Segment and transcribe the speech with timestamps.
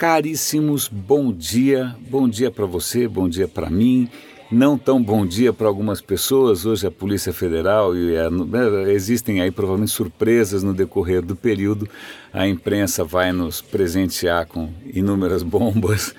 [0.00, 4.08] Caríssimos, bom dia, bom dia para você, bom dia para mim.
[4.50, 6.64] Não tão bom dia para algumas pessoas.
[6.64, 11.86] Hoje a Polícia Federal e a, né, existem aí provavelmente surpresas no decorrer do período.
[12.32, 16.14] A imprensa vai nos presentear com inúmeras bombas.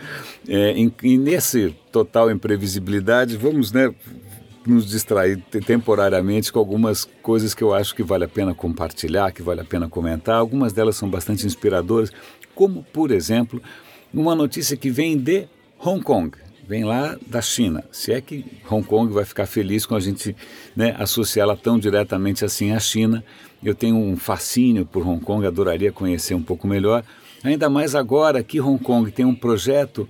[0.47, 3.91] É, e nesse total imprevisibilidade, vamos né,
[4.65, 9.41] nos distrair temporariamente com algumas coisas que eu acho que vale a pena compartilhar, que
[9.41, 10.35] vale a pena comentar.
[10.35, 12.11] Algumas delas são bastante inspiradoras
[12.53, 13.61] como, por exemplo,
[14.13, 15.47] uma notícia que vem de
[15.79, 17.83] Hong Kong, vem lá da China.
[17.91, 20.35] Se é que Hong Kong vai ficar feliz com a gente
[20.75, 23.23] né, associá-la tão diretamente assim à China.
[23.63, 27.03] Eu tenho um fascínio por Hong Kong, adoraria conhecer um pouco melhor.
[27.43, 30.07] Ainda mais agora que Hong Kong tem um projeto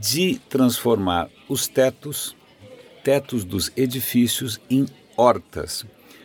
[0.00, 2.36] de transformar os tetos,
[3.02, 4.86] tetos dos edifícios em
[5.16, 5.84] hortas.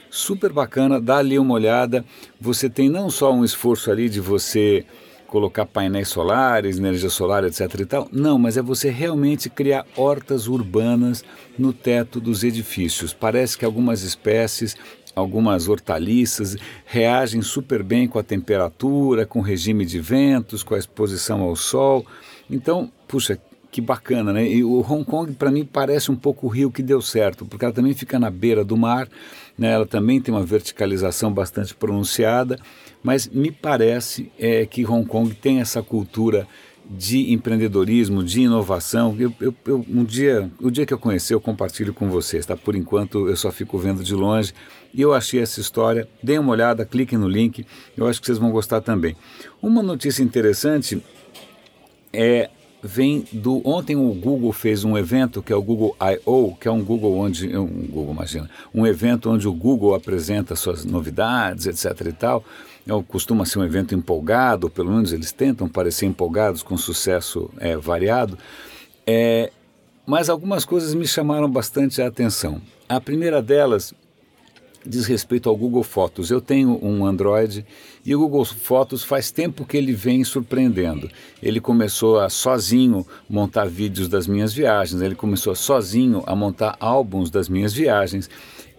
[0.10, 2.06] Super bacana, dá ali uma olhada.
[2.40, 4.86] Você tem não só um esforço ali de você
[5.28, 7.82] colocar painéis solares, energia solar, etc.
[7.82, 8.08] e tal.
[8.12, 11.26] Não, mas é você realmente criar hortas urbanas
[11.60, 13.14] no teto dos edifícios.
[13.14, 14.78] Parece que algumas espécies,
[15.14, 20.80] algumas hortaliças reagem super bem com a temperatura, com o regime de ventos, com a
[20.80, 22.06] exposição ao sol.
[22.50, 23.38] Então, puxa,
[23.76, 24.48] que bacana, né?
[24.48, 27.66] E o Hong Kong, para mim, parece um pouco o Rio que deu certo, porque
[27.66, 29.06] ela também fica na beira do mar,
[29.58, 29.74] né?
[29.74, 32.58] ela também tem uma verticalização bastante pronunciada,
[33.04, 36.48] mas me parece é, que Hong Kong tem essa cultura
[36.90, 39.14] de empreendedorismo, de inovação.
[39.20, 42.56] Eu, eu, eu, um dia, o dia que eu conheci, eu compartilho com vocês, tá?
[42.56, 44.54] Por enquanto, eu só fico vendo de longe.
[44.94, 46.08] E eu achei essa história.
[46.24, 47.66] Deem uma olhada, cliquem no link.
[47.98, 49.18] Eu acho que vocês vão gostar também.
[49.62, 51.04] Uma notícia interessante
[52.14, 52.50] é
[52.86, 56.72] vem do ontem o Google fez um evento que é o Google I/O, que é
[56.72, 62.08] um Google onde um Google imagina, um evento onde o Google apresenta suas novidades, etc.
[62.08, 62.44] e tal.
[62.88, 67.76] É, costuma ser um evento empolgado, pelo menos eles tentam parecer empolgados com sucesso é,
[67.76, 68.38] variado.
[69.08, 69.52] É,
[70.06, 72.62] mas algumas coisas me chamaram bastante a atenção.
[72.88, 73.94] A primeira delas
[74.86, 76.30] diz respeito ao Google Fotos.
[76.30, 77.66] Eu tenho um Android
[78.06, 81.10] e o Google Fotos faz tempo que ele vem surpreendendo.
[81.42, 87.30] Ele começou a sozinho montar vídeos das minhas viagens, ele começou sozinho a montar álbuns
[87.30, 88.30] das minhas viagens.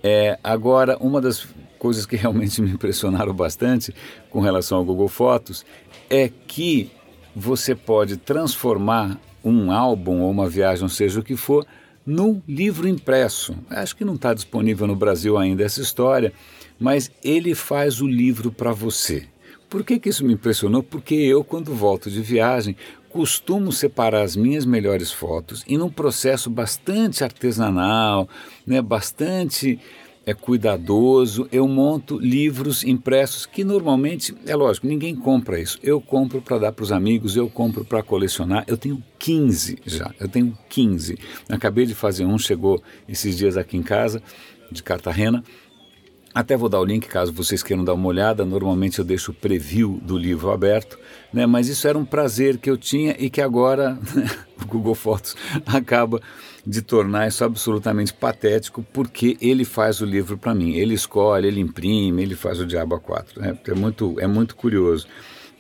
[0.03, 1.47] É, agora, uma das
[1.79, 3.95] coisas que realmente me impressionaram bastante
[4.31, 5.65] com relação ao Google Fotos
[6.09, 6.91] é que
[7.35, 11.67] você pode transformar um álbum ou uma viagem, seja o que for,
[12.07, 13.57] num livro impresso.
[13.69, 16.33] Acho que não está disponível no Brasil ainda essa história,
[16.79, 19.27] mas ele faz o livro para você.
[19.69, 20.83] Por que, que isso me impressionou?
[20.83, 22.77] Porque eu, quando volto de viagem,
[23.11, 28.29] costumo separar as minhas melhores fotos e num processo bastante artesanal,
[28.67, 29.81] né, bastante
[30.27, 35.79] é cuidadoso, eu monto livros impressos que normalmente, é lógico, ninguém compra isso.
[35.81, 38.65] Eu compro para dar para os amigos, eu compro para colecionar.
[38.67, 41.17] Eu tenho 15 já, eu tenho 15.
[41.49, 44.21] Acabei de fazer um, chegou esses dias aqui em casa,
[44.71, 45.45] de Cartagena.
[46.35, 48.45] Até vou dar o link caso vocês queiram dar uma olhada.
[48.45, 50.99] Normalmente eu deixo o preview do livro aberto,
[51.33, 51.47] né?
[51.47, 53.97] mas isso era um prazer que eu tinha e que agora
[54.61, 56.21] o Google Fotos acaba
[56.67, 60.75] de tornar isso absolutamente patético, porque ele faz o livro para mim.
[60.75, 63.41] Ele escolhe, ele imprime, ele faz o diabo a quatro.
[63.41, 63.57] Né?
[63.65, 65.07] É, muito, é muito curioso.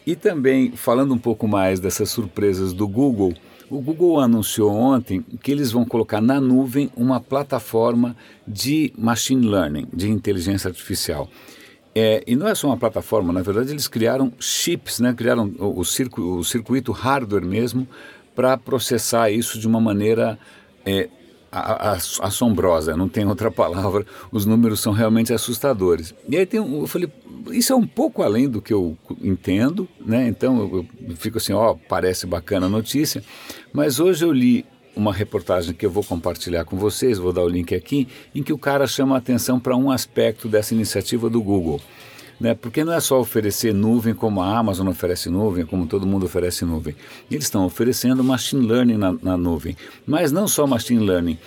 [0.04, 3.32] E também, falando um pouco mais dessas surpresas do Google,
[3.70, 9.86] o Google anunciou ontem que eles vão colocar na nuvem uma plataforma de machine learning,
[9.92, 11.28] de inteligência artificial.
[11.94, 15.14] É, e não é só uma plataforma, na verdade eles criaram chips, né?
[15.14, 17.88] criaram o, o, o circuito hardware mesmo
[18.34, 20.38] para processar isso de uma maneira
[20.86, 21.08] é,
[22.20, 26.14] assombrosa, não tem outra palavra, os números são realmente assustadores.
[26.28, 27.10] E aí tem um, eu falei,
[27.50, 30.28] isso é um pouco além do que eu entendo, né?
[30.28, 33.22] Então eu, eu fico assim, ó, parece bacana a notícia,
[33.72, 34.64] mas hoje eu li
[34.94, 38.52] uma reportagem que eu vou compartilhar com vocês, vou dar o link aqui, em que
[38.52, 41.80] o cara chama a atenção para um aspecto dessa iniciativa do Google
[42.40, 42.54] né?
[42.54, 46.64] Porque não é só oferecer nuvem como a Amazon oferece nuvem, como todo mundo oferece
[46.64, 46.94] nuvem.
[47.30, 51.38] Eles estão oferecendo machine learning na, na nuvem, mas não só machine learning.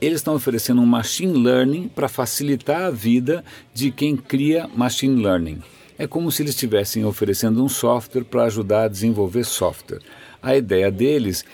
[0.00, 5.60] Eles estão oferecendo um machine learning para facilitar a vida de quem cria machine learning.
[5.98, 10.00] É como se eles estivessem oferecendo um software para ajudar a desenvolver software.
[10.40, 11.44] A ideia deles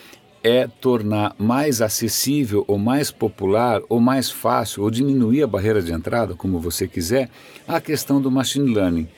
[0.45, 5.91] é tornar mais acessível ou mais popular ou mais fácil ou diminuir a barreira de
[5.91, 7.31] entrada, como você quiser,
[7.67, 9.09] a questão do machine learning.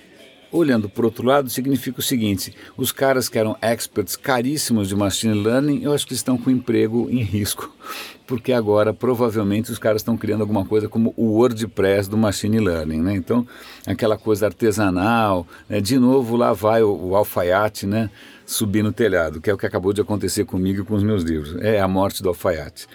[0.56, 5.34] Olhando por outro lado, significa o seguinte: os caras que eram experts caríssimos de machine
[5.34, 7.70] learning, eu acho que estão com emprego em risco,
[8.26, 13.02] porque agora provavelmente os caras estão criando alguma coisa como o WordPress do machine learning,
[13.02, 13.14] né?
[13.14, 13.46] Então,
[13.86, 15.78] aquela coisa artesanal, né?
[15.78, 18.08] de novo lá vai o, o alfaiate, né?
[18.46, 21.22] Subir no telhado, que é o que acabou de acontecer comigo e com os meus
[21.22, 21.54] livros.
[21.60, 22.86] É a morte do alfaiate.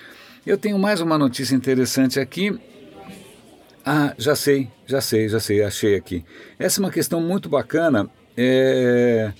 [0.43, 2.59] Eu tenho mais uma notícia interessante aqui
[3.85, 6.23] ah, já sei, já sei, já sei, achei aqui.
[6.59, 8.09] Essa é uma questão muito bacana.
[8.37, 9.31] É...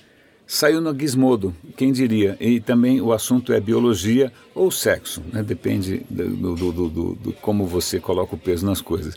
[0.46, 2.36] Saiu no Gizmodo, quem diria?
[2.38, 5.42] E também o assunto é biologia ou sexo, né?
[5.42, 9.16] depende do, do, do, do, como você coloca o peso nas coisas.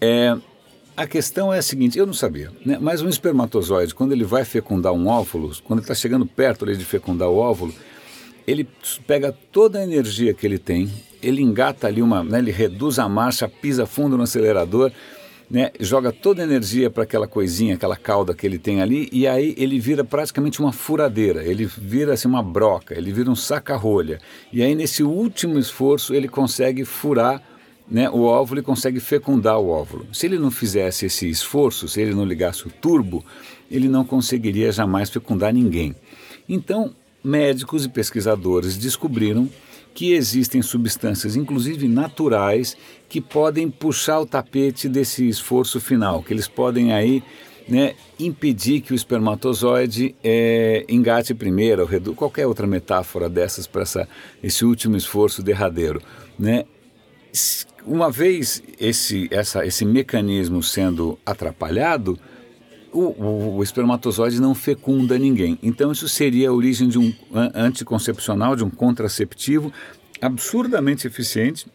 [0.00, 0.36] É,
[0.96, 2.78] a questão é a seguinte, eu não sabia, né?
[2.80, 6.84] mas um espermatozoide, quando ele vai fecundar um óvulo, quando ele está chegando perto de
[6.84, 7.74] fecundar o óvulo,
[8.46, 8.68] ele
[9.06, 10.88] pega toda a energia que ele tem,
[11.22, 14.92] ele engata ali uma, né, ele reduz a marcha, pisa fundo no acelerador,
[15.50, 19.26] né, joga toda a energia para aquela coisinha, aquela cauda que ele tem ali, e
[19.26, 24.20] aí ele vira praticamente uma furadeira, ele vira assim uma broca, ele vira um saca-rolha.
[24.52, 27.42] E aí nesse último esforço ele consegue furar
[27.90, 30.06] né, o óvulo e consegue fecundar o óvulo.
[30.12, 33.24] Se ele não fizesse esse esforço, se ele não ligasse o turbo,
[33.70, 35.94] ele não conseguiria jamais fecundar ninguém.
[36.46, 36.94] Então,
[37.24, 39.48] médicos e pesquisadores descobriram
[39.98, 42.76] que existem substâncias, inclusive naturais,
[43.08, 47.20] que podem puxar o tapete desse esforço final, que eles podem aí
[47.68, 53.82] né, impedir que o espermatozoide é, engate primeiro, ou redu qualquer outra metáfora dessas para
[54.40, 56.00] esse último esforço derradeiro.
[56.38, 56.64] Né?
[57.84, 62.16] Uma vez esse, essa, esse mecanismo sendo atrapalhado,
[62.92, 65.58] o, o, espermatozoide não fecunda ninguém.
[65.62, 67.12] Então, isso seria a origem de um
[67.54, 69.72] anticoncepcional, de um contraceptivo
[70.20, 71.66] absurdamente eficiente.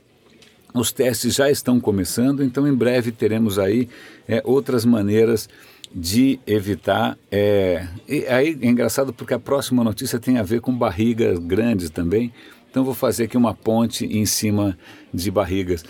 [0.73, 3.87] Os testes já estão começando, então em breve teremos aí
[4.27, 5.47] é, outras maneiras
[5.93, 7.17] de evitar.
[7.31, 7.87] É,
[8.29, 12.33] aí é engraçado porque a próxima notícia tem a ver com barrigas grandes também.
[12.71, 14.75] Então vou fazer aqui uma ponte em cima
[15.13, 15.85] de barrigas.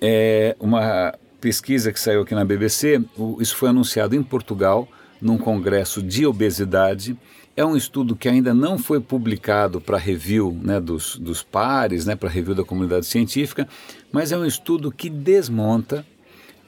[0.00, 3.02] É uma pesquisa que saiu aqui na BBC,
[3.40, 4.88] isso foi anunciado em Portugal,
[5.20, 7.18] num congresso de obesidade.
[7.56, 12.14] É um estudo que ainda não foi publicado para review né, dos, dos pares, né,
[12.14, 13.68] para review da comunidade científica,
[14.12, 16.06] mas é um estudo que desmonta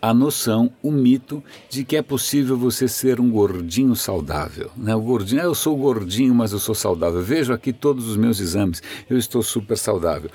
[0.03, 4.71] a noção, o mito de que é possível você ser um gordinho saudável.
[4.77, 4.95] Né?
[4.95, 7.23] O gordinho, eu sou gordinho, mas eu sou saudável.
[7.23, 10.31] Vejo aqui todos os meus exames, eu estou super saudável.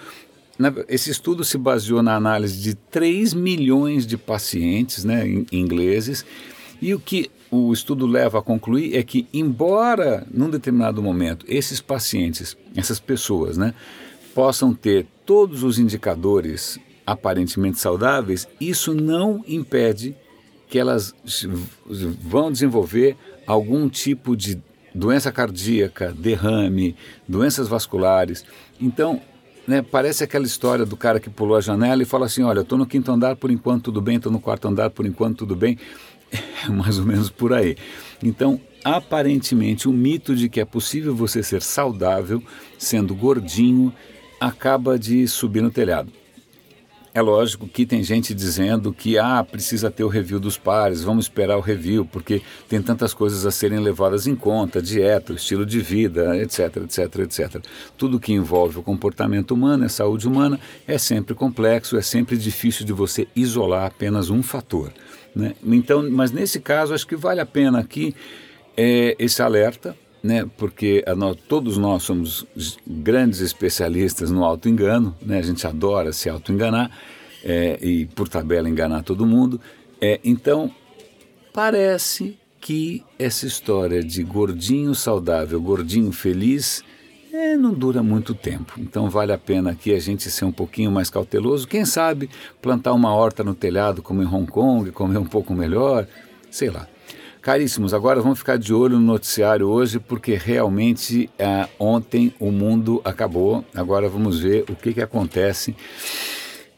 [0.90, 6.26] Esse estudo se baseou na análise de 3 milhões de pacientes né, ingleses,
[6.82, 11.80] e o que o estudo leva a concluir é que, embora num determinado momento esses
[11.82, 13.74] pacientes, essas pessoas, né,
[14.36, 20.16] possam ter todos os indicadores aparentemente saudáveis, isso não impede
[20.68, 21.16] que elas
[22.22, 23.18] vão desenvolver
[23.48, 24.62] algum tipo de
[24.94, 26.96] doença cardíaca, derrame,
[27.28, 28.46] doenças vasculares.
[28.80, 29.22] Então,
[29.70, 32.64] né, parece aquela história do cara que pulou a janela e fala assim: Olha, eu
[32.64, 35.56] estou no quinto andar por enquanto tudo bem, estou no quarto andar por enquanto tudo
[35.56, 35.78] bem.
[36.64, 37.76] É mais ou menos por aí.
[38.22, 42.44] Então, aparentemente, o mito de que é possível você ser saudável
[42.78, 43.92] sendo gordinho
[44.40, 46.12] acaba de subir no telhado.
[47.14, 51.26] É lógico que tem gente dizendo que ah, precisa ter o review dos pares, vamos
[51.26, 55.80] esperar o review, porque tem tantas coisas a serem levadas em conta, dieta, estilo de
[55.80, 57.66] vida, etc, etc, etc.
[57.98, 62.86] Tudo que envolve o comportamento humano, a saúde humana, é sempre complexo, é sempre difícil
[62.86, 64.92] de você isolar apenas um fator.
[65.36, 65.56] Né?
[65.64, 68.16] Então, mas nesse caso, acho que vale a pena aqui
[68.78, 72.46] é, esse alerta, né, porque nós, todos nós somos
[72.86, 76.92] grandes especialistas no auto-engano, né, a gente adora se auto-enganar
[77.44, 79.60] é, e, por tabela, enganar todo mundo.
[80.02, 80.72] É, então,
[81.54, 86.84] parece que essa história de gordinho saudável, gordinho feliz,
[87.32, 88.74] é, não dura muito tempo.
[88.78, 91.68] Então, vale a pena aqui a gente ser um pouquinho mais cauteloso.
[91.68, 92.30] Quem sabe
[92.62, 96.08] plantar uma horta no telhado, como em Hong Kong, comer um pouco melhor,
[96.50, 96.88] sei lá.
[97.42, 103.02] Caríssimos, agora vamos ficar de olho no noticiário hoje, porque realmente é, ontem o mundo
[103.06, 103.64] acabou.
[103.74, 105.74] Agora vamos ver o que, que acontece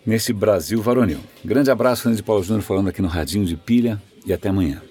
[0.05, 1.19] nesse Brasil varonil.
[1.43, 4.81] Grande abraço, Fernando de Paulo Júnior, falando aqui no Radinho de Pilha, e até amanhã.